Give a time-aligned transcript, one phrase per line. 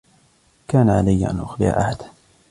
[0.67, 2.05] كان علي أن أخبر أحدا.